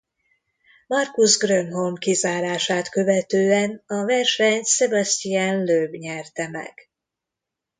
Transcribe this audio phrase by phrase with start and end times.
[0.87, 6.73] Marcus Grönholm kizárását követően a versenyt Sébastien Loeb nyerte meg.